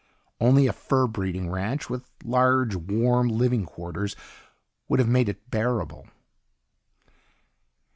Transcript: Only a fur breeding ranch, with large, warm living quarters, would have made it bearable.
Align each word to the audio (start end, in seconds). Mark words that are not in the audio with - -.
Only 0.39 0.65
a 0.65 0.73
fur 0.73 1.05
breeding 1.05 1.47
ranch, 1.51 1.87
with 1.87 2.09
large, 2.23 2.73
warm 2.75 3.27
living 3.27 3.65
quarters, 3.67 4.15
would 4.89 4.97
have 4.99 5.07
made 5.07 5.29
it 5.29 5.51
bearable. 5.51 6.07